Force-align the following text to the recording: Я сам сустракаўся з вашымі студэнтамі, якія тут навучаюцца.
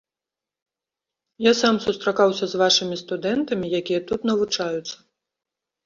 Я 1.49 1.53
сам 1.61 1.75
сустракаўся 1.85 2.45
з 2.55 2.63
вашымі 2.65 2.95
студэнтамі, 3.05 3.67
якія 3.85 3.99
тут 4.13 4.21
навучаюцца. 4.33 4.97